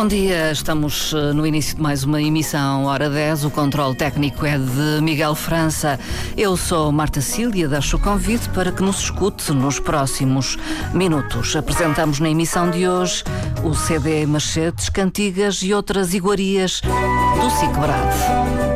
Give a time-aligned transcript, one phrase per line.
[0.00, 3.44] Bom dia, estamos eh, no início de mais uma emissão Hora 10.
[3.44, 6.00] O controle técnico é de Miguel França.
[6.38, 10.56] Eu sou Marta Cília, deixo o convite para que nos escute nos próximos
[10.94, 11.54] minutos.
[11.54, 13.22] Apresentamos na emissão de hoje
[13.62, 18.69] o CD Machetes, Cantigas e outras iguarias do SIC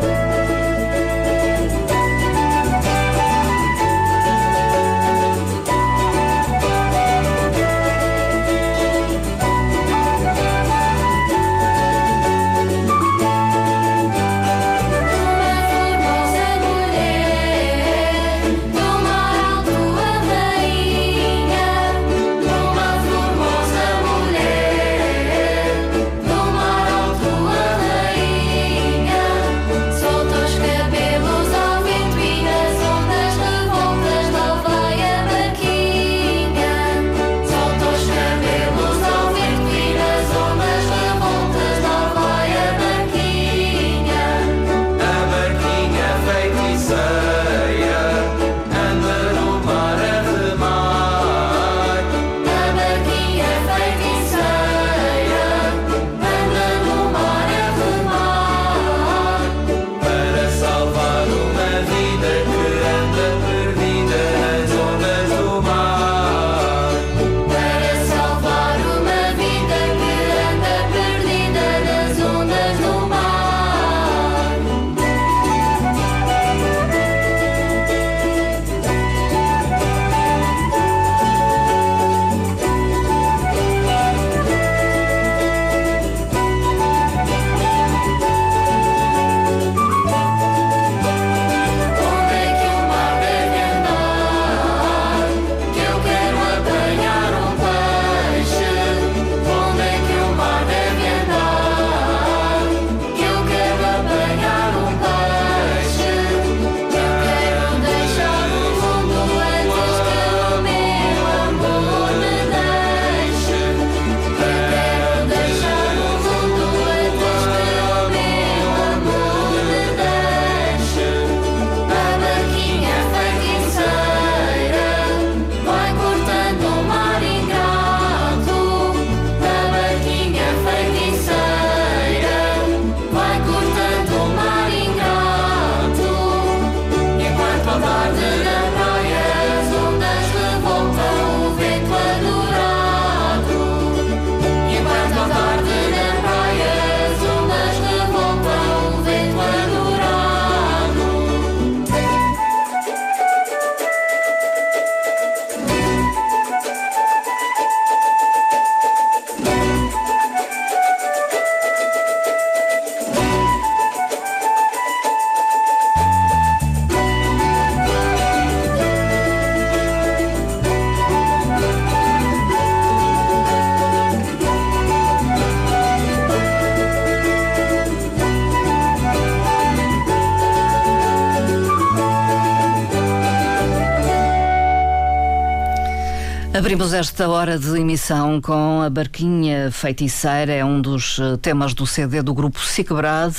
[186.84, 191.86] Abrimos esta hora de emissão com a Barquinha Feiticeira, é um dos eh, temas do
[191.86, 193.34] CD do grupo Sicbrad,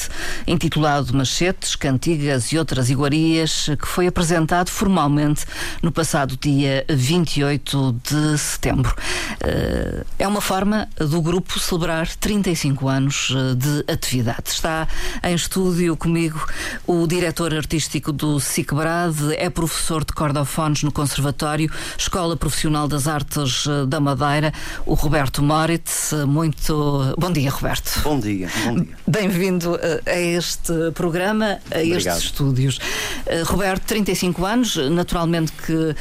[0.48, 5.46] intitulado Machetes, Cantigas e Outras Iguarias, que foi apresentado formalmente
[5.80, 8.96] no passado dia 28 de setembro.
[9.42, 14.50] Eh, é uma forma do grupo celebrar 35 anos eh, de atividade.
[14.50, 14.88] Está
[15.24, 16.44] em estúdio comigo
[16.88, 23.35] o diretor artístico do Sicbrad, é professor de cordofones no Conservatório, Escola Profissional das Artes
[23.36, 24.54] Artes eh, da Madeira,
[24.86, 26.14] o Roberto Moritz.
[26.28, 28.02] Muito bom dia, Roberto.
[28.04, 28.98] Bom dia, bom dia.
[29.06, 31.98] Bem-vindo eh, a este programa, a Obrigado.
[31.98, 32.80] estes estúdios.
[33.26, 35.96] Eh, Roberto, 35 anos, naturalmente que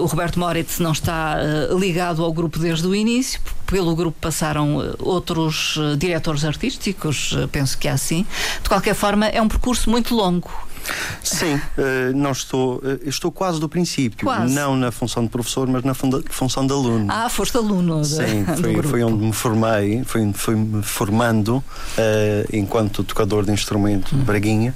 [0.00, 1.36] o Roberto Moritz não está
[1.78, 7.92] ligado ao grupo desde o início, pelo grupo passaram outros diretores artísticos, penso que é
[7.92, 8.26] assim.
[8.62, 10.50] De qualquer forma, é um percurso muito longo
[11.22, 11.60] Sim, uh,
[12.14, 14.54] não estou, uh, estou quase do princípio, quase.
[14.54, 17.06] não na função de professor, mas na função de aluno.
[17.08, 18.04] Ah, foste aluno.
[18.04, 21.62] Sim, foi, foi onde me formei, foi, foi me formando uh,
[22.52, 24.22] enquanto tocador de instrumento de.
[24.26, 24.74] Braguinha.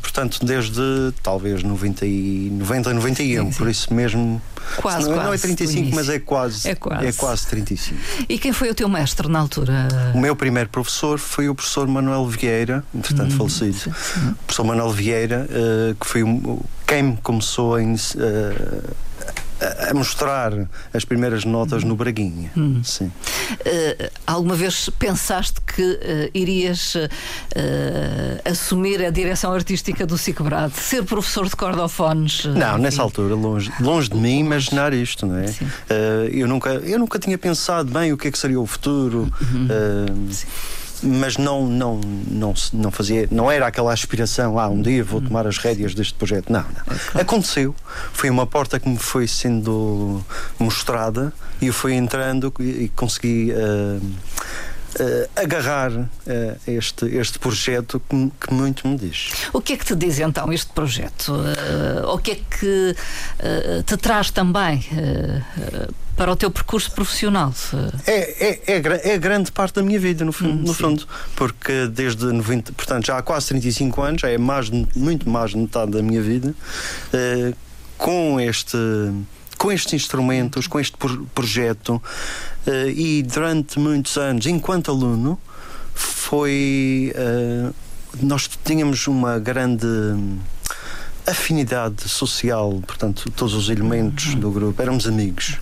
[0.00, 0.82] portanto, desde
[1.22, 3.58] talvez 90 e 90, 91, sim, sim.
[3.58, 4.40] por isso mesmo.
[4.76, 7.06] Quase, não, quase, não é 35, mas é quase, é quase.
[7.06, 8.00] É quase 35.
[8.28, 9.88] E quem foi o teu mestre na altura?
[10.14, 13.74] O meu primeiro professor foi o professor Manuel Vieira, entretanto hum, falecido.
[13.74, 14.30] Sim, sim.
[14.30, 16.22] O professor Manuel Vieira, uh, que foi
[16.86, 17.84] quem me começou a, uh,
[19.60, 20.52] a, mostrar
[20.92, 22.50] as primeiras notas no Braguinha.
[22.56, 22.82] Hum.
[22.84, 23.06] Sim.
[23.06, 27.08] Uh, alguma vez pensaste que uh, irias uh,
[28.44, 32.44] assumir a direção artística do Brad, ser professor de cordofones?
[32.44, 35.46] não, nessa altura, longe, longe de mim imaginar isto, não é?
[36.30, 39.32] eu, nunca, eu nunca tinha pensado bem o que é que seria o futuro.
[39.40, 39.68] Uhum
[41.02, 45.46] mas não, não, não, não fazia, não era aquela aspiração, ah, um dia vou tomar
[45.46, 46.52] as rédeas deste projeto.
[46.52, 47.20] Não, não.
[47.20, 47.74] Aconteceu.
[48.12, 50.24] Foi uma porta que me foi sendo
[50.58, 53.52] mostrada e eu fui entrando e consegui.
[53.52, 54.00] Uh,
[54.98, 56.08] Uh, agarrar uh,
[56.66, 59.30] este, este projeto que, que, muito me diz.
[59.52, 61.34] O que é que te diz então este projeto?
[61.34, 62.96] Uh, o que é que
[63.84, 64.82] te traz também
[66.16, 67.52] para o teu percurso profissional?
[68.06, 71.88] É, é, é, é grande parte da minha vida, no, fundo, hum, no fundo, porque
[71.88, 75.90] desde 90, portanto, já há quase 35 anos, já é mais, muito mais de metade
[75.90, 76.54] da minha vida,
[77.98, 78.78] com este
[79.56, 80.96] com estes instrumentos, com este
[81.34, 82.02] projeto, uh,
[82.94, 85.38] e durante muitos anos, enquanto aluno,
[85.94, 87.12] foi.
[87.16, 87.74] Uh,
[88.20, 89.86] nós tínhamos uma grande
[91.26, 94.40] afinidade social, portanto, todos os elementos uhum.
[94.40, 95.58] do grupo, éramos amigos.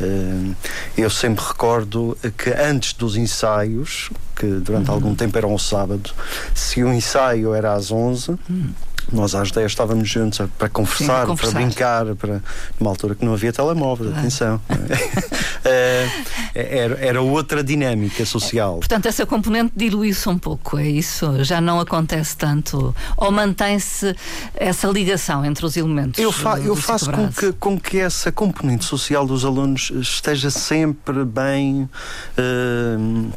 [0.00, 0.54] Uh,
[0.98, 4.94] eu sempre recordo que antes dos ensaios, que durante uhum.
[4.94, 6.10] algum tempo eram ao sábado,
[6.54, 8.74] se o ensaio era às 11, uhum
[9.12, 12.42] nós às 10 estávamos juntos para conversar, Sim, conversar, para brincar, para
[12.78, 14.18] numa altura que não havia telemóvel, ah.
[14.18, 14.60] atenção.
[15.66, 16.06] Eh,
[16.54, 18.76] era, era outra dinâmica social.
[18.80, 21.42] Portanto, essa componente dilui-se um pouco, é isso?
[21.42, 22.94] Já não acontece tanto?
[23.16, 24.14] Ou mantém-se
[24.54, 26.22] essa ligação entre os elementos?
[26.22, 31.24] Eu, fa eu faço com que, com que essa componente social dos alunos esteja sempre
[31.24, 31.88] bem.
[32.36, 33.32] Uh,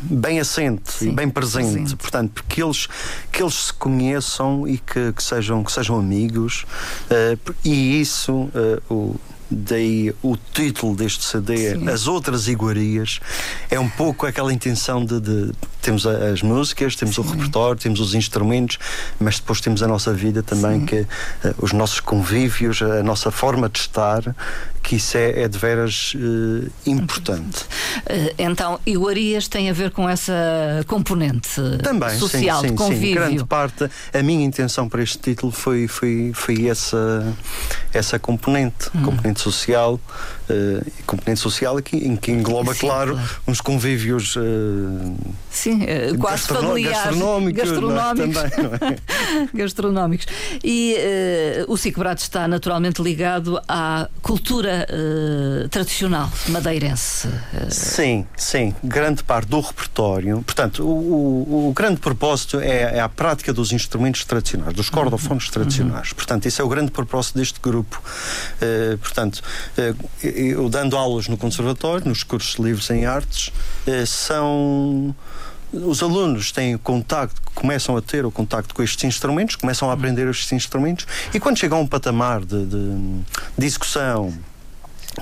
[0.00, 2.88] bem assente Sim, e bem presente, presente, portanto, porque eles
[3.30, 6.64] que eles se conheçam e que, que sejam que sejam amigos.
[7.10, 9.16] Uh, e isso uh, o
[9.52, 11.88] daí o título deste CD, Sim.
[11.88, 13.20] As Outras Iguarias,
[13.70, 15.52] é um pouco aquela intenção de, de
[15.82, 17.22] temos as músicas, temos Sim.
[17.22, 18.78] o repertório, temos os instrumentos,
[19.20, 20.86] mas depois temos a nossa vida também, Sim.
[20.86, 24.34] que uh, os nossos convívios, a nossa forma de estar,
[24.82, 27.62] que isso é, é de veras uh, importante.
[28.06, 30.32] Uh, então, iguarias tem a ver com essa
[30.86, 33.08] componente também, social, sim, sim, de convívio.
[33.08, 33.14] Sim.
[33.14, 37.34] Grande parte, a minha intenção para este título foi, foi, foi essa,
[37.92, 39.02] essa componente, hum.
[39.02, 40.00] componente social,
[40.48, 44.36] uh, componente social aqui, em que engloba, claro, claro, uns convívios.
[45.50, 46.98] sim sim, eh, quase familiares.
[46.98, 47.62] Gastronómicos.
[47.62, 48.34] Gastronómicos.
[48.34, 49.48] Não, também, não é?
[49.54, 50.26] gastronómicos.
[50.62, 50.96] E
[51.68, 57.28] uh, o Cicbrato está naturalmente ligado à cultura uh, tradicional madeirense.
[57.70, 58.74] Sim, sim.
[58.82, 60.42] Grande parte do repertório.
[60.42, 65.46] Portanto, o, o, o grande propósito é, é, a prática dos instrumentos tradicionais, dos cordofones
[65.46, 65.52] uhum.
[65.52, 66.08] tradicionais.
[66.10, 66.16] Uhum.
[66.16, 68.02] Portanto, esse é o grande propósito deste grupo.
[68.60, 69.42] Uh, portanto,
[70.34, 73.52] eu dando aulas no Conservatório, nos cursos livres em artes,
[74.06, 75.14] são
[75.72, 80.28] os alunos têm contacto, começam a ter o contacto com estes instrumentos, começam a aprender
[80.28, 84.32] estes instrumentos e quando chegam a um patamar de, de, execução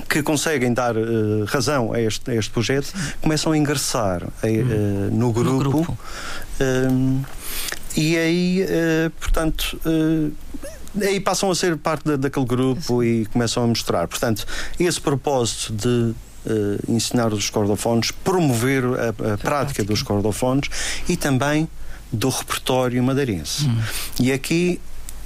[0.09, 3.13] que conseguem dar uh, razão a este, a este projeto, Sim.
[3.21, 5.51] começam a ingressar uh, no grupo.
[5.51, 5.97] No grupo.
[6.59, 7.25] Uh,
[7.95, 8.65] e aí,
[9.19, 9.77] portanto,
[10.99, 14.07] aí passam a ser parte da, daquele grupo e começam a mostrar.
[14.07, 14.45] Portanto,
[14.79, 16.15] esse propósito de uh,
[16.91, 20.69] ensinar os cordofones, promover a, a prática dos cordofones
[21.07, 21.67] e também
[22.11, 23.65] do repertório madeirense.
[23.65, 23.81] Hum.
[24.19, 24.79] E aqui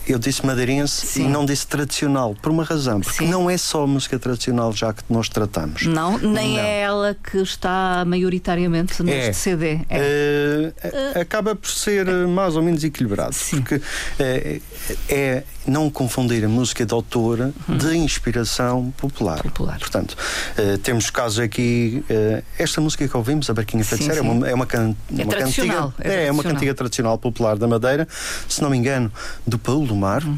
[0.07, 1.25] eu disse madeirense Sim.
[1.25, 3.29] e não disse tradicional, por uma razão, porque Sim.
[3.29, 5.83] não é só música tradicional já que nós tratamos.
[5.85, 6.59] Não, nem não.
[6.59, 9.33] é ela que está maioritariamente neste é.
[9.33, 9.79] CD.
[9.89, 10.71] É.
[11.15, 13.61] Uh, acaba por ser mais ou menos equilibrado, Sim.
[13.61, 13.81] porque
[14.19, 14.61] é,
[15.09, 17.77] é não confundir a música de autor uhum.
[17.77, 19.41] de inspiração popular.
[19.41, 19.79] popular.
[19.79, 20.15] Portanto,
[20.57, 24.53] uh, temos casos aqui, uh, esta música que ouvimos, a Barquinha Feiticeira, é uma, é
[24.53, 28.07] uma, can, é uma cantiga, é, é, uma cantiga tradicional popular da Madeira,
[28.47, 29.11] se não me engano,
[29.45, 30.23] do Paulo do Mar.
[30.23, 30.35] Uh,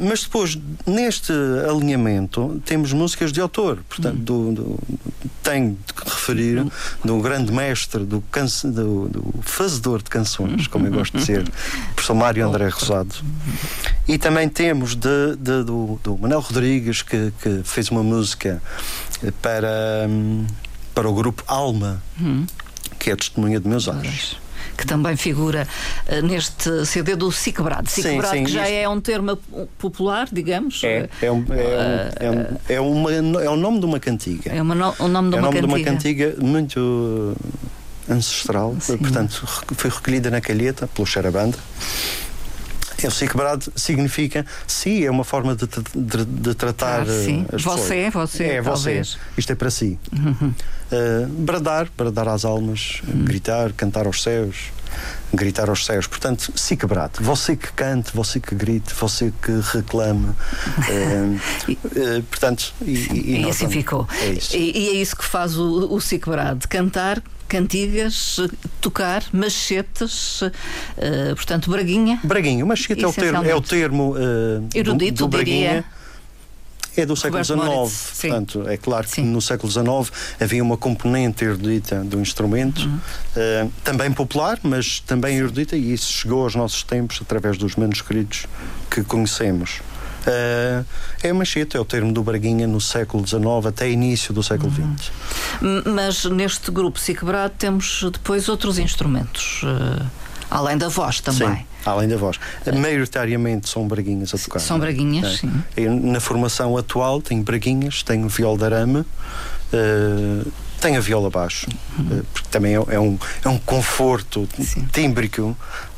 [0.00, 1.32] mas depois, neste
[1.68, 3.80] alinhamento, temos músicas de autor.
[3.88, 4.78] Portanto, do, do,
[5.42, 6.66] tenho de referir
[7.04, 11.44] do grande mestre, do, do, do fazedor de canções, como eu gosto de dizer,
[11.94, 13.14] professor Mário André Rosado.
[14.06, 18.62] E também também temos de, de, do, do Manuel Rodrigues, que, que, fez uma música
[19.42, 20.46] para, hum,
[20.94, 22.46] para o grupo Alma, hum.
[23.00, 24.36] que é a testemunha de meus olhos
[24.78, 25.66] que também figura
[26.06, 27.86] uh, neste CD do Cicbrad.
[27.88, 29.36] Cicbrad, que já é um termo
[29.76, 30.82] popular, digamos.
[30.84, 34.52] É, é, um, é, um, é, um, é, uma, é o nome de uma cantiga.
[34.52, 35.66] É uma no, o nome de uma é o nome cantiga.
[35.66, 37.36] de uma cantiga muito
[38.08, 38.96] ancestral, sim.
[38.96, 41.58] portanto, foi recolhida na calheta pelo Xarabanda
[43.02, 47.46] É, o cicbrado significa, sim, é uma forma de, de, de tratar ah, sim.
[47.52, 48.30] as você, pessoas.
[48.30, 49.08] Você, é, talvez.
[49.10, 49.18] você.
[49.36, 49.98] Isto é para si.
[50.12, 50.54] Uhum.
[50.90, 53.24] Uh, bradar, bradar às almas, uhum.
[53.24, 54.72] gritar, cantar aos céus,
[55.32, 56.06] gritar aos céus.
[56.06, 57.22] Portanto, si quebrado.
[57.22, 60.28] Você que cante, você que grite, você que reclame.
[60.28, 60.32] uh,
[61.70, 64.08] uh, portanto, e, e, e assim ficou.
[64.20, 66.66] É e, e, é isso que faz o, o si quebrado.
[66.66, 68.40] Cantar, cantigas,
[68.80, 70.50] tocar, machetes, uh,
[71.34, 72.18] portanto, braguinha.
[72.24, 75.68] Braguinha, machete é o termo, é o termo uh, erudito, do, do braguinha.
[75.68, 75.97] Diria
[77.00, 77.58] é do século XIX.
[78.20, 79.24] Portanto, é claro que Sim.
[79.24, 82.96] no século XIX havia uma componente erudita do instrumento, uhum.
[83.66, 88.46] uh, também popular, mas também erudita, e isso chegou aos nossos tempos através dos manuscritos
[88.90, 89.80] que conhecemos.
[90.26, 90.84] Uh,
[91.22, 95.10] é machete, é o termo do Braguinha no século XIX até início do século XX.
[95.62, 95.82] Uhum.
[95.94, 99.62] Mas neste grupo Siquebrado temos depois outros instrumentos.
[99.62, 101.56] Uh Além da voz também.
[101.56, 102.38] Sim, além da voz.
[102.64, 102.72] É.
[102.72, 104.58] Maioritariamente são braguinhas a tocar.
[104.60, 105.42] São braguinhas,
[105.76, 105.82] é.
[105.82, 105.88] sim.
[105.88, 111.66] na formação atual tenho braguinhas, tenho viola de arame, uh, tenho a viola baixo,
[111.98, 112.18] uhum.
[112.18, 114.86] uh, porque também é, é, um, é um conforto sim.
[114.92, 115.56] tímbrico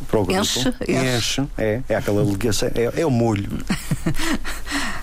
[0.09, 0.41] para o grupo.
[0.41, 1.41] Enche, enche.
[1.41, 3.51] enche é, é aquela ligação, é, é o molho.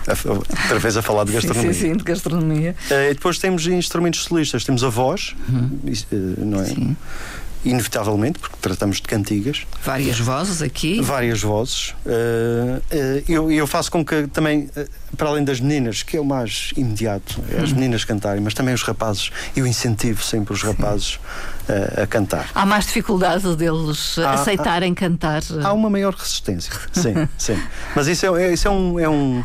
[0.08, 1.74] Outra vez a falar de gastronomia.
[1.74, 2.74] Sim, sim, de gastronomia.
[2.86, 5.80] Uh, depois temos instrumentos solistas, temos a voz, uhum.
[6.38, 6.64] não é?
[6.64, 6.96] Sim
[7.64, 9.66] inevitavelmente, porque tratamos de cantigas.
[9.84, 11.00] Várias vozes aqui.
[11.00, 11.94] Várias vozes.
[12.04, 16.20] Uh, uh, eu, eu faço com que também, uh, para além das meninas, que é
[16.20, 17.76] o mais imediato, é as hum.
[17.76, 21.18] meninas cantarem, mas também os rapazes, eu incentivo sempre os rapazes
[22.02, 22.48] a cantar.
[22.54, 25.42] Há mais dificuldade deles há, aceitarem há, cantar?
[25.62, 27.62] Há uma maior resistência, sim, sim.
[27.94, 29.44] Mas isso é, isso é um, é um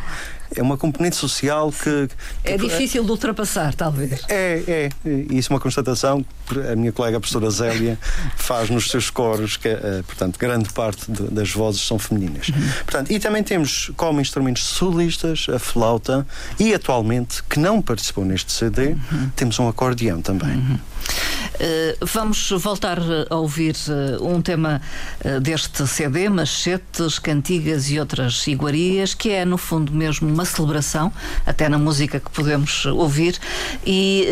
[0.56, 2.08] é uma componente social que,
[2.42, 4.24] que é difícil de ultrapassar, talvez.
[4.28, 5.10] É, é.
[5.30, 7.98] Isso é uma constatação que a minha colega a professora Zélia
[8.36, 12.48] faz nos seus coros, que, é, portanto, grande parte de, das vozes são femininas.
[12.48, 12.68] Uhum.
[12.84, 16.26] Portanto, e também temos como instrumentos solistas a flauta
[16.58, 19.30] e atualmente, que não participou neste CD, uhum.
[19.36, 20.56] temos um acordeão também.
[20.56, 20.78] Uhum.
[21.54, 22.98] Uh, vamos voltar
[23.30, 24.82] a ouvir uh, um tema
[25.24, 31.12] uh, deste CD, Machetes, Cantigas e outras iguarias, que é no fundo mesmo uma celebração,
[31.46, 33.38] até na música que podemos ouvir,
[33.86, 34.26] e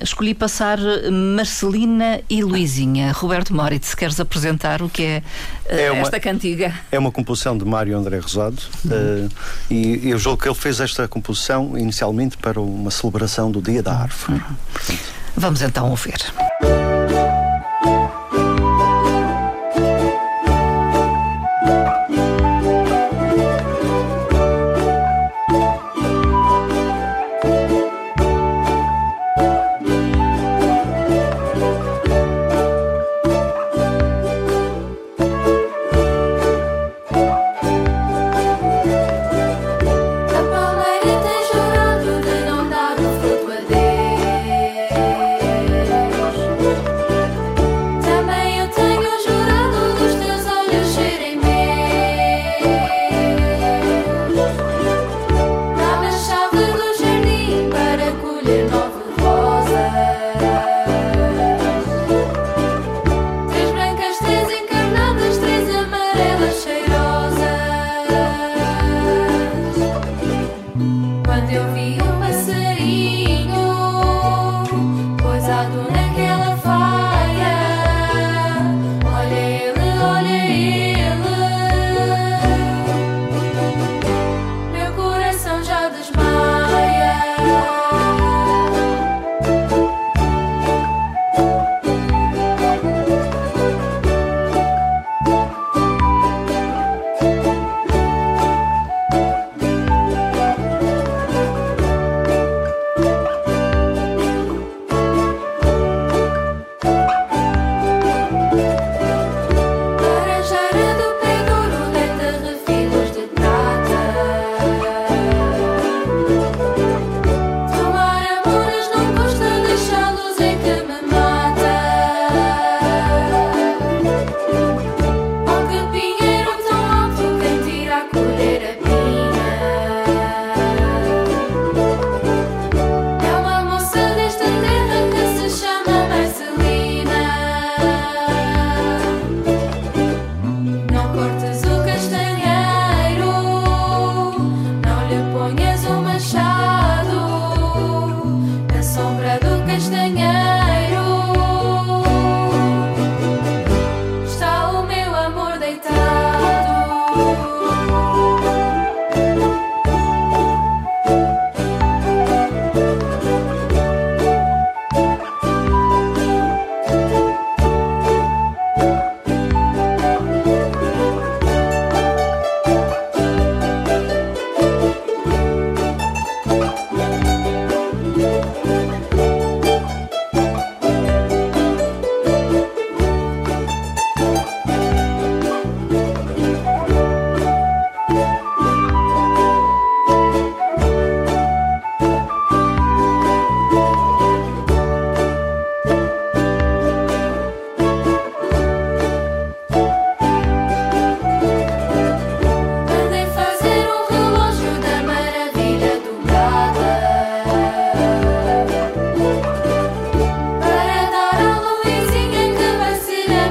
[0.00, 0.78] escolhi passar
[1.10, 3.12] Marcelina e Luizinha.
[3.12, 5.22] Roberto Moritz, queres apresentar o que é,
[5.66, 6.72] é uma, esta cantiga?
[6.90, 9.28] É uma composição de Mário André Rosado, uhum.
[9.70, 13.94] e eu julgo que ele fez esta composição inicialmente para uma celebração do Dia da
[13.94, 14.40] Árvore.
[14.88, 14.96] Uhum.
[15.36, 16.32] Vamos então ouvir.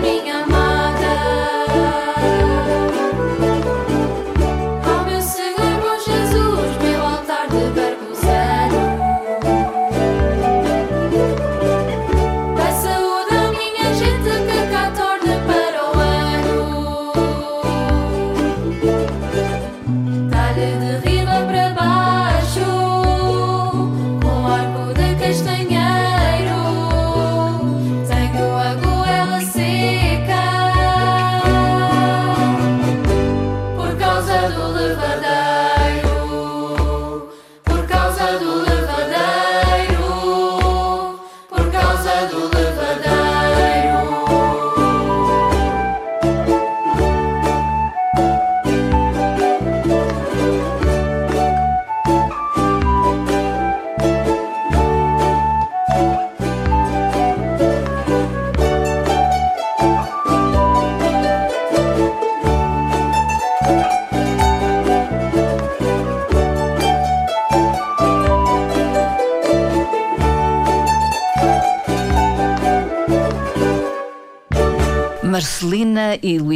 [0.01, 0.30] coming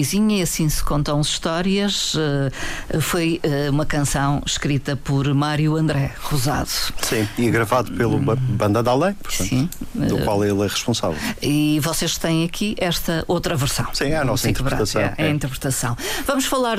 [0.06, 6.13] Marcelina e assim se contam histórias, uh, foi uh, uma canção escrita por Mário André
[6.22, 6.70] Rosado.
[7.02, 8.20] Sim, e gravado pelo.
[8.20, 9.70] Banda da Além, Sim.
[9.94, 11.18] do qual ele é responsável.
[11.41, 13.88] E vocês têm aqui esta outra versão.
[13.94, 15.02] Sim, é a nossa interpretação.
[15.02, 15.98] É, é, a interpretação.
[16.26, 16.78] Vamos falar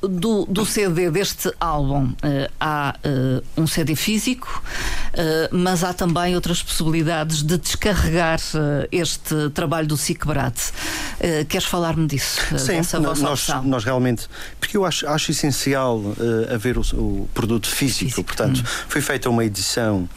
[0.00, 2.12] do, do CD deste álbum.
[2.60, 2.94] há
[3.56, 4.62] um CD físico,
[5.50, 8.40] mas há também outras possibilidades de descarregar
[8.92, 12.40] este trabalho do SIC Uh, queres falar-me disso?
[12.62, 14.28] Uh, Sim, nós, nós realmente.
[14.58, 16.14] Porque eu acho, acho essencial uh,
[16.54, 18.24] haver o, o, produto físico, físico.
[18.24, 18.84] portanto, hum.
[18.88, 20.08] foi feita uma edição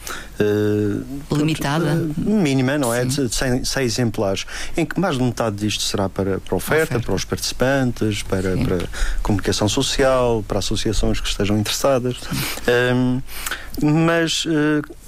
[1.30, 3.04] limitada, mínima, não é?
[3.04, 4.44] De 100, 100, exemplares,
[4.76, 8.56] em que mais de metade disto será para, para oferta, oferta, para os participantes, para,
[8.56, 8.78] para
[9.22, 12.16] comunicação social, para associações que estejam interessadas.
[12.92, 13.22] Um,
[13.80, 14.44] mas,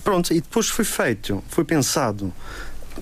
[0.05, 2.33] pronto, e depois foi feito, foi pensado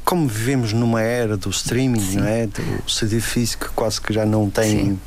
[0.04, 2.16] como vivemos numa era do streaming, Sim.
[2.18, 2.48] não é?
[2.86, 5.00] O CD físico quase que já não tem uh,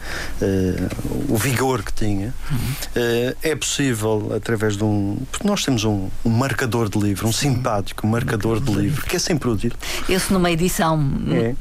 [1.30, 2.34] o vigor que tinha.
[2.52, 2.58] Uhum.
[2.58, 5.18] Uh, é possível, através de um.
[5.32, 7.56] Porque nós temos um, um marcador de livro, um Sim.
[7.56, 9.72] simpático marcador de livro, que é sempre útil.
[10.08, 11.00] Esse numa edição,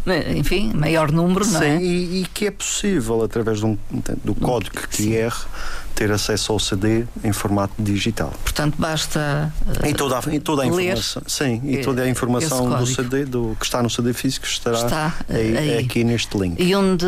[0.07, 0.33] é.
[0.33, 1.83] enfim, maior número, não Sim, é?
[1.83, 3.77] E, e que é possível, através de um,
[4.23, 5.47] do código QR,
[5.95, 8.33] ter acesso ao CD em formato digital.
[8.43, 9.53] Portanto, basta.
[9.67, 11.23] Uh, e toda a, e toda a informação.
[11.27, 15.15] Sim, e toda a informação do CD, do, que está no CD físico, estará está,
[15.29, 15.79] aí, aí.
[15.79, 16.61] aqui neste link.
[16.61, 17.07] E onde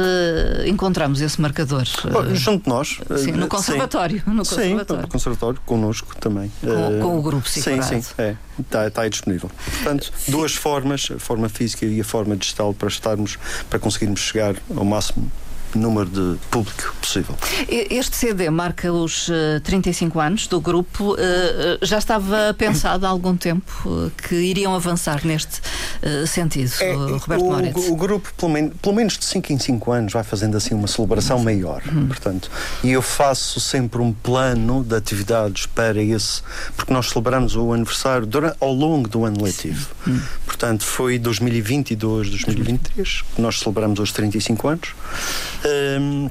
[0.66, 1.84] encontramos esse marcador?
[2.12, 2.98] Bom, junto de nós.
[3.18, 4.18] Sim, no conservatório.
[4.18, 6.50] Sim, no conservatório, no conservatório connosco também.
[6.60, 8.36] Com, com o grupo Sim, sim, é.
[8.58, 9.50] Está, está aí disponível.
[9.76, 14.54] Portanto, duas formas, a forma física e a forma digital para estarmos, para conseguirmos chegar
[14.74, 15.30] ao máximo
[15.76, 17.34] número de público possível.
[17.68, 21.14] Este CD marca os uh, eh, 35 anos do grupo.
[21.14, 21.16] Uh,
[21.82, 25.60] já estava pensado há algum tempo que iriam avançar neste
[26.26, 27.88] sentido, é, Roberto o, Moritz?
[27.88, 30.86] O, grupo, pelo, men pelo, menos de 5 em 5 anos, vai fazendo assim uma
[30.86, 31.82] celebração maior.
[31.86, 32.06] Hum.
[32.06, 32.50] Portanto,
[32.82, 36.42] e eu faço sempre um plano de atividades para esse,
[36.76, 39.88] porque nós celebramos o aniversário durante, ao longo do ano letivo.
[40.06, 40.20] Hum.
[40.44, 44.94] Portanto, foi 2022, 2023 que nós celebramos os 35 anos.
[46.00, 46.30] Um,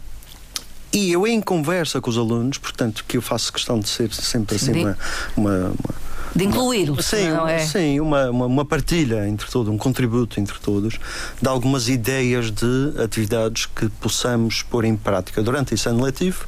[0.93, 4.55] e eu, em conversa com os alunos, portanto, que eu faço questão de ser sempre
[4.55, 4.97] assim uma,
[5.35, 5.95] uma, uma
[6.35, 7.59] de incluí-los, sim, não é?
[7.59, 10.99] Sim, uma, uma, uma, partilha entre todos, um contributo entre todos,
[11.41, 16.45] de algumas ideias de atividades que possamos pôr em prática durante esse ano letivo.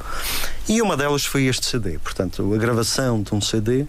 [0.67, 3.86] E uma delas foi este CD, portanto, a gravação de um CD.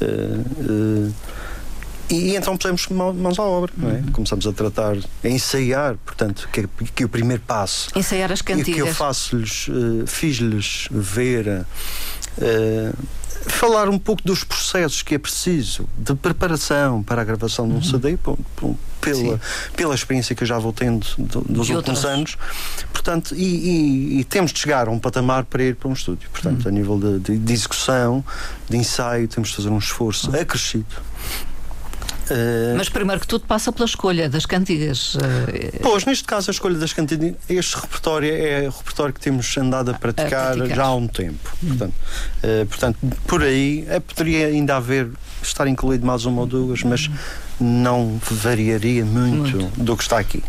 [0.00, 1.14] Uh, uh,
[2.10, 3.94] e, então pusemos mãos à obra, não é?
[3.94, 4.12] Uhum.
[4.12, 7.90] Começamos a tratar, a ensaiar, portanto, que, que é o primeiro passo.
[7.96, 8.68] Ensaiar as cantigas.
[8.68, 11.66] E que eu faço-lhes, uh, fiz-lhes ver.
[12.36, 12.96] Uh,
[13.46, 17.76] falar um pouco dos processos que é preciso de preparação para a gravação de um
[17.76, 17.82] uhum.
[17.82, 18.16] CD,
[19.00, 19.40] pela,
[19.76, 22.04] pela experiência que eu já vou tendo do, dos últimos outras.
[22.04, 22.38] anos.
[22.92, 26.28] Portanto, e, e, e, temos de chegar a um patamar para ir para um estúdio.
[26.30, 26.68] Portanto, uhum.
[26.68, 28.24] a nível de, de, de, execução,
[28.68, 30.40] de ensaio, temos de fazer um esforço uhum.
[30.40, 30.86] acrescido
[32.30, 35.14] Uh, Mas primeiro que tudo passa pela escolha das cantigas.
[35.14, 35.18] Uh,
[35.82, 39.90] pois, neste caso, a escolha das cantigas, este repertório é o repertório que temos andado
[39.90, 40.76] a praticar, a praticar.
[40.76, 41.56] já há um tempo.
[41.62, 41.68] Hum.
[41.68, 41.94] Portanto,
[42.42, 45.10] uh, portanto, por aí poderia ainda haver,
[45.42, 47.10] estar incluído mais uma ou duas, mas
[47.60, 50.42] não variaria muito, muito, do que está aqui.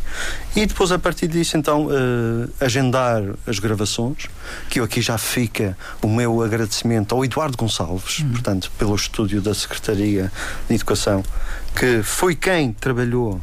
[0.55, 4.27] E depois, a partir disso, então, uh, agendar as gravações,
[4.69, 8.29] que eu aqui já fica o meu agradecimento ao Eduardo Gonçalves, uhum.
[8.29, 10.31] portanto, pelo estúdio da Secretaria
[10.67, 11.23] de Educação,
[11.75, 13.41] que foi quem trabalhou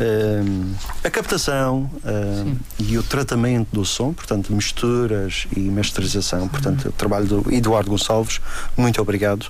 [0.00, 0.74] Uh,
[1.04, 7.26] a captação uh, e o tratamento do som, portanto, misturas e masterização, portanto, o trabalho
[7.26, 8.40] do Eduardo Gonçalves,
[8.76, 9.44] muito obrigado.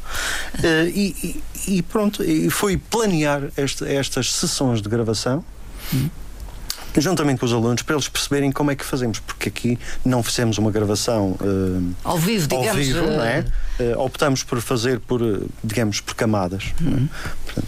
[0.59, 5.45] Uh, e, e, e, pronto, e foi planear este, estas sessões de gravação.
[5.93, 6.09] Hum
[7.01, 10.59] juntamente com os alunos, para eles perceberem como é que fazemos, porque aqui não fizemos
[10.59, 12.69] uma gravação uh, ao vivo, digamos.
[12.69, 13.17] Ao vivo, uh...
[13.17, 13.45] não é?
[13.81, 15.21] Uh, optamos por fazer por,
[15.63, 16.73] digamos, por camadas.
[16.81, 16.85] É?
[16.85, 17.09] Uhum.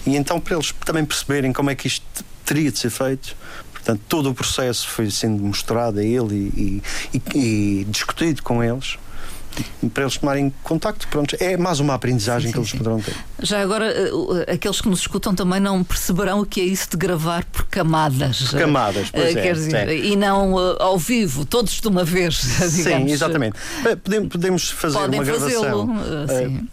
[0.07, 2.05] E então, para eles também perceberem como é que isto
[2.45, 3.35] teria de ser feito.
[3.73, 8.99] Portanto, todo o processo foi sendo mostrado a ele e, e, e discutido com eles
[9.93, 11.07] para eles tomarem contacto.
[11.09, 12.79] Pronto, é mais uma aprendizagem sim, que eles sim.
[12.79, 13.15] poderão ter.
[13.41, 16.97] Já agora, uh, aqueles que nos escutam também não perceberão o que é isso de
[16.97, 18.43] gravar por camadas.
[18.51, 19.97] Por camadas, pois uh, é, quer dizer, é.
[19.97, 22.41] E não uh, ao vivo, todos de uma vez.
[22.75, 23.09] Digamos.
[23.09, 23.57] Sim, exatamente.
[24.03, 25.99] Podemos, podemos fazer Podem uma gravação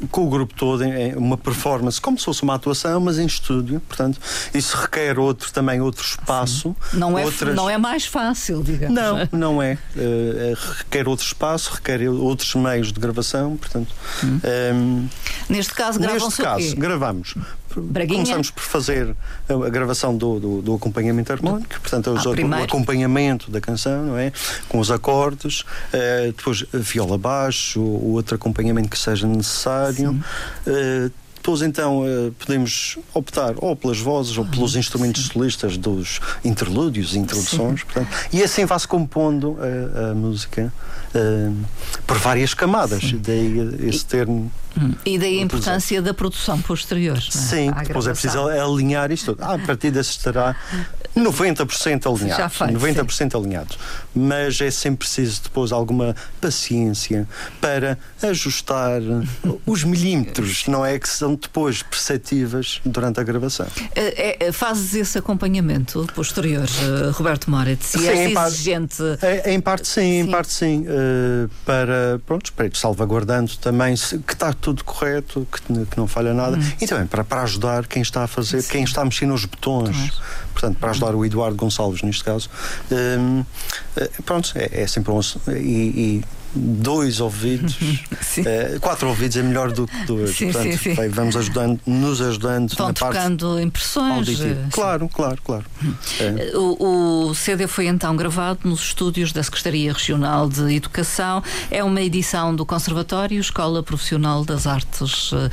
[0.09, 0.83] com o grupo todo,
[1.15, 3.81] uma performance, como se fosse uma atuação, mas em estúdio.
[3.87, 4.19] Portanto,
[4.53, 6.75] isso requer outro, também outro espaço.
[6.93, 7.55] Não é, outras...
[7.55, 8.95] não é mais fácil, digamos.
[8.95, 9.77] Não, não é.
[10.77, 13.93] requer outro espaço, requer outros meios meios de gravação, portanto.
[14.23, 14.39] Hum.
[14.73, 15.09] Um,
[15.49, 17.35] neste caso, Neste caso, gravamos.
[17.75, 18.17] Braguinha.
[18.17, 19.15] Começamos por fazer
[19.47, 24.17] a, gravação do, do, do, acompanhamento harmónico, portanto, os, o, o acompanhamento da canção, não
[24.17, 24.33] é?
[24.67, 30.11] Com os acordes, uh, depois viola baixo, o outro acompanhamento que seja necessário.
[30.67, 32.03] Uh, depois, então,
[32.37, 35.33] podemos optar ou pelas vozes ou pelos instrumentos sim.
[35.33, 40.71] solistas dos interlúdios, introduções, portanto, e assim vai-se compondo a, a música
[41.15, 41.65] uh,
[42.05, 43.03] por várias camadas.
[43.03, 43.21] Sim.
[43.23, 44.51] Daí esse termo.
[44.77, 44.93] Hum.
[45.05, 47.17] E daí a importância da produção posterior.
[47.17, 47.21] É?
[47.21, 49.43] Sim, depois é preciso alinhar isto tudo.
[49.43, 50.55] Ah, a partir desse estará
[51.15, 52.41] 90% alinhado.
[52.41, 53.37] Já feito, 90% sim.
[53.37, 53.75] alinhado.
[54.13, 57.27] Mas é sempre preciso depois alguma paciência
[57.59, 59.01] para ajustar
[59.65, 60.99] os milímetros, não é?
[60.99, 63.67] Que são depois perceptíveis durante a gravação.
[63.95, 66.67] É, é, fazes esse acompanhamento posterior,
[67.13, 67.95] Roberto Moritz?
[67.95, 69.01] E é exigente?
[69.21, 70.85] É, em parte sim, sim, em parte sim.
[70.87, 76.33] Uh, para, pronto, para ir salvaguardando também que está tudo correto, que, que não falha
[76.33, 76.57] nada.
[76.57, 76.71] Hum.
[76.79, 78.71] E também para, para ajudar quem está a fazer, sim.
[78.71, 80.11] quem está a mexer nos botões.
[80.51, 82.49] Portanto, para ajudar o Eduardo Gonçalves, neste caso.
[82.91, 83.43] Um,
[83.95, 85.19] eh, pronto, é, é sempre um.
[85.49, 90.35] E, e dois ouvidos, uh, quatro ouvidos é melhor do que dois.
[90.35, 91.09] Sim, Portanto, sim, sim.
[91.09, 94.17] vamos ajudando, nos ajudando Estão na trocando parte impressões.
[94.17, 94.49] Auditiva.
[94.49, 95.65] Eh, claro, claro, claro.
[96.19, 96.57] É.
[96.57, 101.43] O, o, CD foi então gravado nos estúdios da Secretaria Regional de Educação.
[101.69, 105.49] É uma edição do Conservatório Escola Profissional das Artes uh,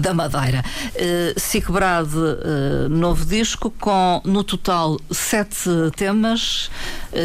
[0.00, 0.64] da Madeira.
[0.94, 6.70] Uh, Sicbrad, uh, novo disco, com no total sete temas,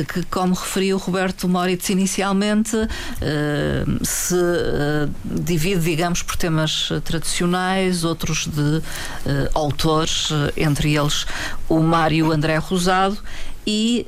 [0.08, 2.75] que, como referiu Roberto Moritz inicialmente,
[3.21, 8.82] eh, se uh, divide, digamos, por temas tradicionais, outros de
[9.25, 11.25] eh, autores, entre eles
[11.67, 13.17] o Mário André Rosado
[13.65, 14.06] e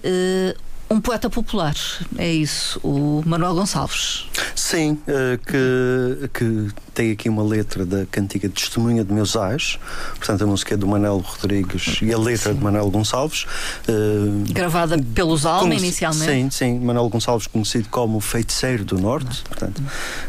[0.91, 1.73] um poeta popular,
[2.17, 4.27] é isso, o Manuel Gonçalves.
[4.53, 9.79] Sim, uh, que, que tem aqui uma letra da cantiga Testemunha de Meus Ais,
[10.17, 12.57] portanto a música é do Manuel Rodrigues e a letra sim.
[12.57, 13.45] de Manuel Gonçalves.
[13.87, 16.25] Uh, Gravada pelos Alma inicialmente.
[16.25, 19.81] Sim, sim, Manuel Gonçalves conhecido como Feiticeiro do Norte, portanto,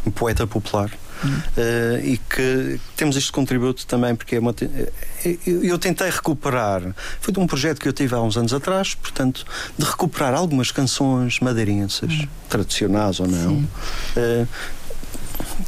[0.06, 0.90] um poeta popular.
[1.22, 6.82] Uh, e que temos este contributo também porque é uma, eh, eu tentei recuperar
[7.20, 9.44] foi de um projeto que eu tive há uns anos atrás portanto
[9.78, 12.28] de recuperar algumas canções madeirenses hum.
[12.48, 14.48] tradicionais ou não uh,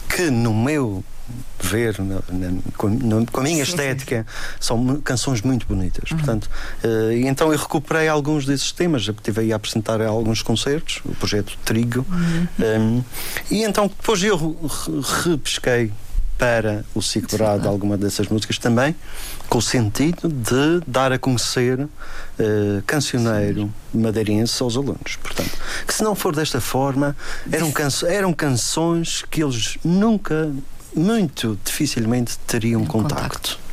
[0.08, 1.04] que no meu
[1.60, 4.24] ver na, na, com, no, com, a minha sim, sim.
[4.60, 6.18] são canções muito bonitas uhum.
[6.18, 6.50] portanto
[6.84, 11.00] uh, e então eu recuperei alguns desses temas eu tive aí a apresentar alguns concertos
[11.04, 12.98] o projeto Trigo uhum.
[12.98, 13.04] um,
[13.50, 14.56] e então depois eu
[15.24, 15.90] repesquei
[16.38, 18.94] para o ciclo de alguma dessas músicas também
[19.48, 21.88] com o sentido de dar a conhecer uh,
[22.86, 25.16] cancioneiro madeirense aos alunos.
[25.22, 25.52] Portanto,
[25.86, 27.16] que se não for desta forma,
[27.52, 30.50] eram, canso eram canções que eles nunca
[30.96, 33.58] muito dificilmente teriam um contacto.
[33.58, 33.64] contacto.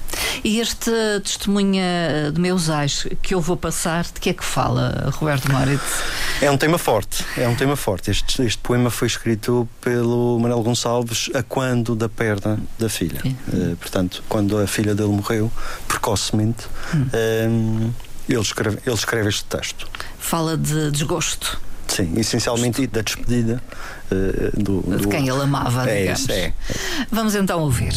[0.43, 0.91] E este
[1.23, 5.81] testemunha de meus ais que eu vou passar, de que é que fala, Roberto Moritz?
[6.41, 8.09] É um tema forte, é um tema forte.
[8.09, 13.21] Este, este poema foi escrito pelo Manuel Gonçalves a quando da perda da filha.
[13.23, 15.51] Uh, portanto, quando a filha dele morreu,
[15.87, 17.05] precocemente, hum.
[17.13, 17.93] uh,
[18.27, 19.87] ele, escreve, ele escreve este texto.
[20.17, 21.61] Fala de desgosto.
[21.87, 23.61] Sim, essencialmente da despedida
[24.11, 26.21] uh, do, do, De quem ele amava, é digamos.
[26.21, 26.53] Isso, é.
[27.11, 27.93] Vamos então ouvir.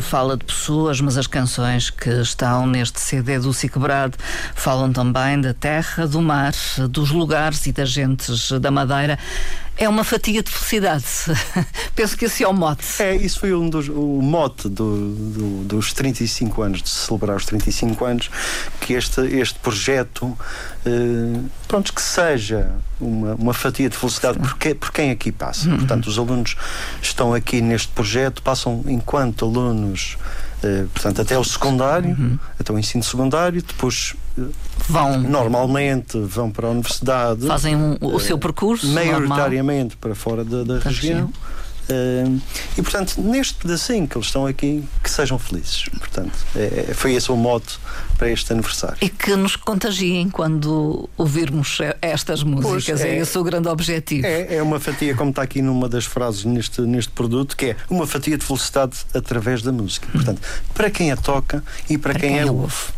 [0.00, 4.14] Fala de pessoas, mas as canções que estão neste CD do Cicbrad
[4.54, 6.52] falam também da terra, do mar,
[6.88, 9.18] dos lugares e das gentes da Madeira.
[9.78, 11.04] É uma fatia de felicidade.
[11.94, 12.84] Penso que esse é o mote.
[13.00, 17.46] É, isso foi um dos, o mote do, do, dos 35 anos, de celebrar os
[17.46, 18.30] 35 anos,
[18.80, 20.36] que este, este projeto,
[20.84, 25.68] eh, pronto, que seja uma, uma fatia de felicidade por, que, por quem aqui passa.
[25.68, 25.76] Uhum.
[25.78, 26.56] Portanto, os alunos
[27.00, 30.18] estão aqui neste projeto, passam enquanto alunos
[30.58, 32.36] Uh, portanto, até o secundário, uhum.
[32.58, 34.16] até o ensino secundário, depois
[34.88, 39.98] vão normalmente vão para a universidade, fazem um, o uh, seu percurso, maioritariamente normal.
[40.00, 41.32] para fora da, da região.
[41.90, 42.38] Uh,
[42.76, 45.88] e portanto, neste pedacinho que eles estão aqui, que sejam felizes.
[45.88, 47.78] Portanto, é, é foi esse o mote
[48.18, 48.98] para este aniversário.
[49.00, 53.00] E que nos contagiem quando ouvirmos estas músicas.
[53.00, 54.26] é, é esse o grande objetivo.
[54.26, 57.76] É, é uma fatia, como está aqui numa das frases neste, neste produto, que é
[57.88, 60.06] uma fatia de felicidade através da música.
[60.08, 60.12] Hum.
[60.12, 60.42] Portanto,
[60.74, 62.74] para quem a toca e para, para quem, quem, a ouve.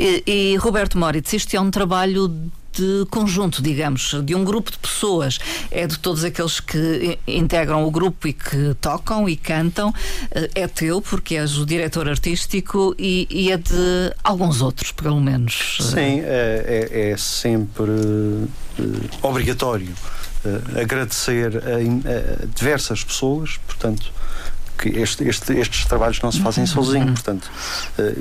[0.00, 2.28] e, e Roberto Moritz, isto é um trabalho
[2.72, 5.38] de conjunto, digamos, de um grupo de pessoas.
[5.70, 9.92] É de todos aqueles que integram o grupo e que tocam e cantam.
[10.30, 15.20] Eh, é teu, porque és o diretor artístico, e, e é de alguns outros, pelo
[15.20, 15.78] menos.
[15.80, 18.48] Sim, é, é, é sempre uh,
[19.22, 19.92] obrigatório
[20.44, 24.12] uh, agradecer a, a diversas pessoas, portanto
[24.80, 26.68] que este, este, estes trabalhos não se fazem uhum.
[26.68, 27.10] sozinhos.
[27.10, 27.50] Portanto,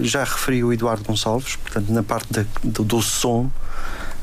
[0.01, 3.49] já referi o Eduardo Gonçalves, portanto, na parte da, do, do som,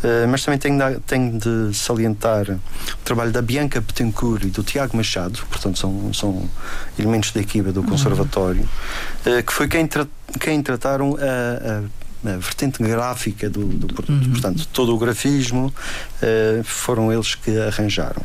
[0.03, 4.63] eh, mas também tenho de, tenho de salientar o trabalho da Bianca Betancourt e do
[4.63, 6.49] Tiago Machado, portanto são, são
[6.99, 8.69] elementos da equipa do Conservatório,
[9.27, 9.43] uhum.
[9.43, 10.07] que foi quem, tra
[10.39, 14.27] quem trataram a, a, a vertente gráfica do, do produto.
[14.27, 14.33] Uhum.
[14.33, 15.73] Portanto, todo o grafismo
[16.23, 18.23] uh, foram eles que arranjaram.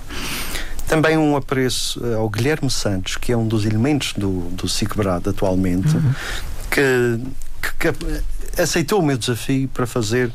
[0.92, 5.96] Também um apreço ao Guilherme Santos, que é um dos elementos do, do SICBRAD atualmente,
[5.96, 6.14] uhum.
[6.70, 7.20] que,
[7.62, 10.30] que, que aceitou o meu desafio para fazer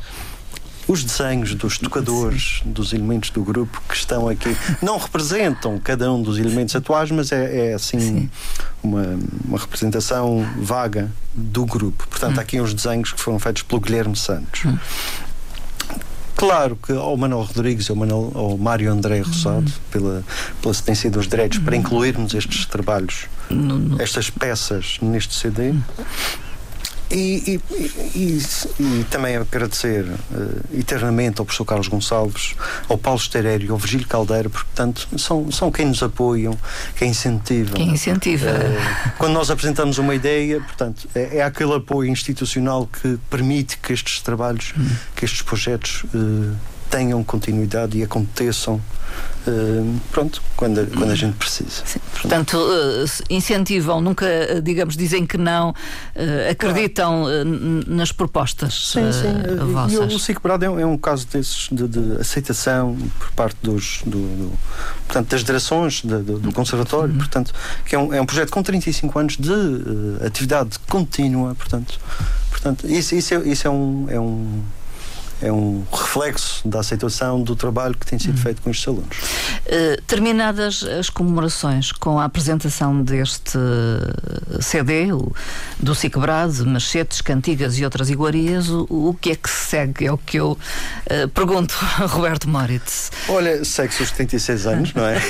[0.88, 2.70] os desenhos dos tocadores, Sim.
[2.70, 7.32] dos elementos do grupo que estão aqui, não representam cada um dos elementos atuais, mas
[7.32, 8.30] é, é assim
[8.82, 12.06] uma, uma, representação vaga do grupo.
[12.08, 12.40] Portanto, hum.
[12.40, 14.64] há aqui uns desenhos que foram feitos pelo Guilherme Santos.
[14.64, 14.78] Hum.
[16.36, 19.80] Claro que ao Manuel Rodrigues e ao, Manuel, ao Mário André Rossado, hum.
[19.90, 20.24] pela,
[20.60, 21.80] pela cedência dos direitos, para hum.
[21.80, 23.26] incluirmos estes trabalhos,
[23.98, 25.72] estas peças neste CD.
[27.10, 28.42] E, e, e,
[28.80, 32.56] e, também agradecer uh, eternamente ao professor Carlos Gonçalves,
[32.88, 36.58] ao Paulo Esterério, ao Virgílio Caldeira, porque, portanto, são, são quem nos apoiam,
[36.96, 37.74] quem incentivam.
[37.74, 38.50] Quem incentiva.
[38.50, 43.92] Uh, quando nós apresentamos uma ideia, portanto, é, é, aquele apoio institucional que permite que
[43.92, 44.88] estes trabalhos, hum.
[45.14, 46.56] que estes projetos uh,
[46.90, 48.80] tenham continuidade e aconteçam
[49.46, 51.82] Uh, pronto, quando, quando a gente precisa.
[51.84, 52.00] Sim.
[52.20, 55.72] Portanto, uh, incentivam, nunca, uh, digamos, dizem que não,
[56.50, 57.26] acreditam
[57.86, 59.56] nas propostas sim, sim.
[59.72, 60.12] vossas.
[60.12, 63.56] E o Cico Brado é, um, é um caso desses de, de, aceitação por parte
[63.62, 64.52] dos, do, do
[65.06, 67.18] portanto, das direções de, do, do Conservatório, uhum.
[67.18, 67.52] portanto,
[67.84, 69.52] que é um, é um projeto com 35 anos de
[70.24, 72.00] atividade contínua, portanto,
[72.50, 74.62] portanto isso, isso, é, isso é um, é um
[75.42, 78.42] é um reflexo da aceitação do trabalho que tem sido uhum.
[78.42, 79.16] feito com estes alunos.
[79.66, 83.58] Uh, terminadas as comemorações com a apresentação deste
[84.60, 85.32] CD, o,
[85.78, 90.06] do Cicbrado, Machetes, Cantigas e outras iguarias, o, o, que é que se segue?
[90.06, 93.10] É o que eu uh, pergunto a Roberto Moritz.
[93.28, 95.20] Olha, segue-se os 36 anos, não é?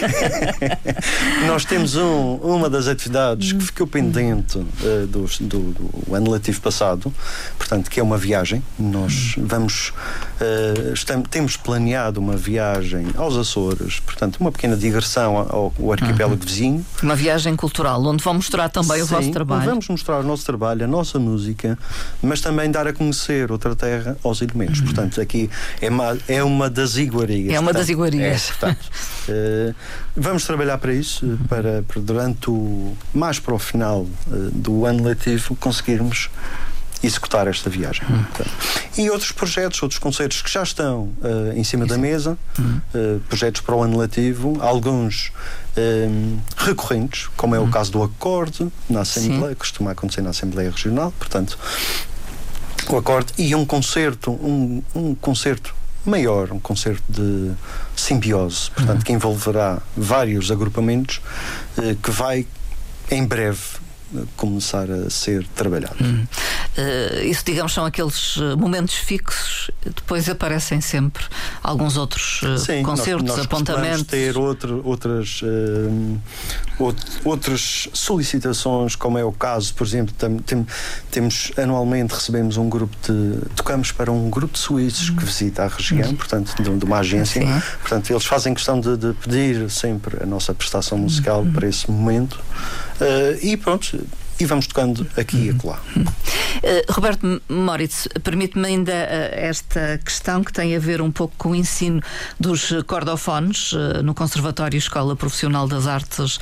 [1.47, 6.61] Nós temos um, uma das atividades que ficou pendente uh, do, do, do ano letivo
[6.61, 7.12] passado,
[7.59, 8.62] portanto, que é uma viagem.
[8.79, 9.92] Nós vamos
[10.40, 16.35] Uh, estamos, temos planeado uma viagem aos Açores, portanto, uma pequena digressão ao, ao arquipélago
[16.40, 16.46] uhum.
[16.46, 16.87] vizinho.
[17.02, 19.64] Uma viagem cultural, onde vão mostrar também Sim, o vosso trabalho.
[19.64, 21.78] Vamos mostrar o nosso trabalho, a nossa música,
[22.22, 24.80] mas também dar a conhecer outra terra aos elementos.
[24.80, 24.87] Uhum.
[24.87, 27.54] Portanto, aqui é uma, é uma das iguarias.
[27.54, 28.48] É uma portanto, das iguarias.
[28.48, 28.90] É, portanto,
[29.28, 29.74] uh,
[30.16, 31.38] vamos trabalhar para isso, uhum.
[31.48, 32.96] para, para, durante o.
[33.14, 36.30] mais para o final uh, do ano letivo conseguirmos
[37.02, 38.04] executar esta viagem.
[38.09, 38.24] Hum.
[38.96, 41.94] E outros projetos, outros conceitos que já estão uh, em cima Isso.
[41.94, 42.80] da mesa, hum.
[42.94, 45.32] uh, projetos para o ano letivo, alguns
[45.76, 47.64] um, eh, recorrentes, como é hum.
[47.64, 49.54] o caso do acorde na Assembleia, Sim.
[49.56, 51.59] costuma acontecer na Assembleia Regional, portanto,
[52.88, 57.52] o acorde e um concerto, um, um concerto maior, um concerto de
[57.94, 61.20] simbiose, portanto, que envolverá vários agrupamentos,
[61.76, 62.46] uh, que vai
[63.11, 63.86] em breve
[64.37, 65.97] começar a ser trabalhado.
[66.01, 66.27] Hum.
[66.77, 71.24] Uh, isso, digamos, são aqueles eh, momentos fixos, depois aparecem sempre
[71.62, 74.03] alguns outros uh, Sim, concertos, nós, nós apontamentos.
[74.03, 80.66] ter outro, outras, uh, outras solicitações, como é o caso, por exemplo, tem, tem,
[81.11, 83.41] temos anualmente recebemos um grupo de.
[83.55, 85.16] tocamos para um grupo de suíços hum.
[85.16, 86.16] que visita a região, hum.
[86.16, 87.41] portanto, de, de, uma agência.
[87.41, 87.62] Sim.
[87.80, 91.53] Portanto, eles fazem questão de, de, pedir sempre a nossa prestação musical hum.
[91.53, 92.39] para esse momento.
[93.43, 94.05] e pronto
[94.39, 95.80] e vamos tocando aqui e acolá.
[95.97, 98.97] Uh, Roberto Moritz, permite-me ainda uh,
[99.32, 102.01] esta questão que tem a ver um pouco com o ensino
[102.39, 106.39] dos cordofones uh, no Conservatório Escola Profissional das Artes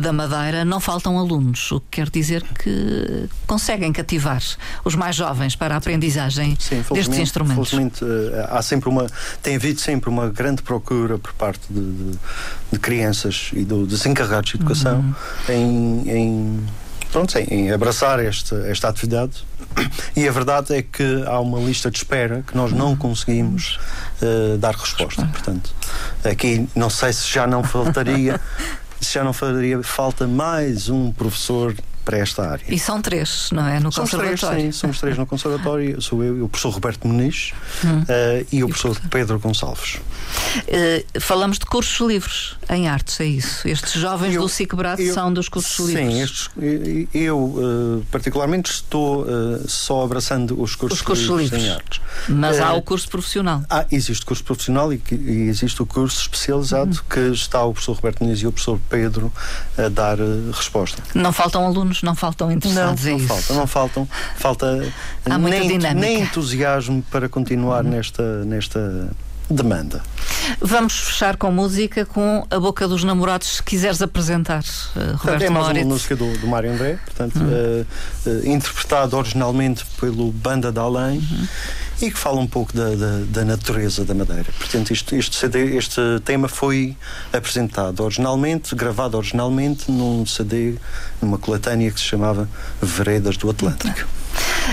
[0.00, 0.64] da Madeira.
[0.64, 4.42] Não faltam alunos, o que quer dizer que conseguem cativar
[4.84, 7.70] os mais jovens para a aprendizagem Sim, destes instrumentos.
[7.70, 8.04] Felizmente
[8.48, 9.06] há sempre uma,
[9.42, 12.18] tem havido sempre uma grande procura por parte de, de,
[12.72, 15.00] de crianças e do, dos encarregados de educação
[15.48, 15.54] uhum.
[15.54, 16.66] em, em
[17.12, 19.44] pronto, em, abraçar esta, esta atividade.
[20.16, 23.78] E a verdade é que há uma lista de espera que nós não conseguimos
[24.20, 25.24] uh, dar resposta.
[25.26, 25.74] Portanto,
[26.24, 28.40] aqui não sei se já não faltaria,
[29.00, 31.74] se já não faria falta mais um professor
[32.04, 32.64] para esta área.
[32.68, 33.78] E são três, não é?
[33.80, 34.56] No somos Conservatório.
[34.56, 36.00] Três, sim, somos três no Conservatório.
[36.02, 37.52] Sou eu, o professor Roberto Muniz
[37.84, 38.00] hum.
[38.00, 39.94] uh, e o professor Pedro Gonçalves.
[39.96, 43.66] Uh, falamos de cursos livres em artes, é isso?
[43.66, 46.12] Estes jovens eu, do SICBRAT são dos cursos sim, livres?
[46.12, 49.26] Sim, estes, eu uh, particularmente estou
[49.66, 52.00] só abraçando os cursos, os cursos livres, livres, em artes.
[52.28, 53.62] Mas há o curso profissional?
[53.68, 57.04] Ah, existe o curso profissional e, e existe o curso especializado hum.
[57.08, 59.32] que está o professor Roberto Muniz e o professor Pedro
[59.76, 60.18] a dar
[60.52, 61.02] resposta.
[61.14, 64.08] Não faltam alunos alunos não faltam interessados não, não faltam, não faltam.
[64.36, 64.92] Falta
[65.28, 69.10] Há nem, nem entusiasmo para continuar nesta, nesta
[69.50, 70.02] demanda.
[70.60, 75.50] Vamos fechar com música com A Boca dos Namorados, se quiseres apresentar, uh, Roberto É
[75.50, 75.84] mais Moritz.
[75.84, 77.84] uma música do, do Mário André, portanto, uhum.
[78.26, 81.18] uh, uh, interpretado originalmente pelo Banda da Além.
[81.18, 81.48] Uhum
[82.02, 84.46] e que fala um pouco da, da, da natureza da Madeira.
[84.58, 86.96] Portanto, isto, este, CD, este tema foi
[87.32, 90.74] apresentado originalmente, gravado originalmente num CD,
[91.20, 92.48] numa coletânea que se chamava
[92.80, 94.08] Veredas do Atlântico.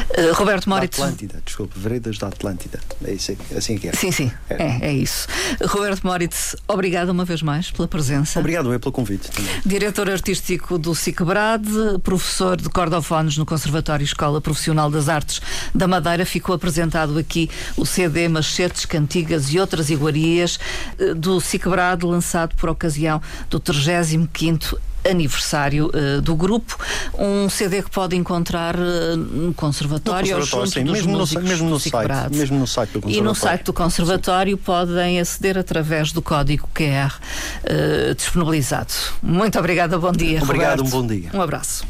[0.10, 0.98] Uh, Roberto Moritz.
[0.98, 2.80] Da Atlântida, desculpe, Veredas da Atlântida.
[3.04, 3.94] É isso, é assim que é.
[3.94, 4.64] Sim, sim, é.
[4.64, 5.28] é, é isso.
[5.66, 8.40] Roberto Moritz, obrigado uma vez mais pela presença.
[8.40, 9.30] Obrigado eu pelo convite.
[9.32, 9.52] Também.
[9.66, 15.42] Diretor artístico do SICBRAD, professor de cordofones no Conservatório Escola Profissional das Artes
[15.74, 20.60] da Madeira, ficou apresentado aqui o CD Machetes, Cantigas e outras iguarias
[20.98, 24.78] eh, do SICBRAD, lançado por ocasião do 35º
[25.10, 26.78] aniversário uh, do grupo.
[27.18, 31.80] Um CD que pode encontrar uh, no Conservatório, no conservatório sim, mesmo, no, mesmo, no
[31.80, 33.18] site, mesmo no site do Conservatório.
[33.18, 34.64] E no site do Conservatório sim.
[34.64, 38.93] podem aceder através do código QR uh, disponibilizado.
[39.22, 40.41] Muito obrigada, bom dia.
[40.41, 40.95] Obrigado, Roberto.
[40.95, 41.30] um bom dia.
[41.34, 41.86] Um abraço.